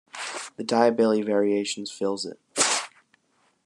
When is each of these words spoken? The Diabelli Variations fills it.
The 0.55 0.63
Diabelli 0.63 1.23
Variations 1.23 1.91
fills 1.91 2.25
it. 2.25 2.39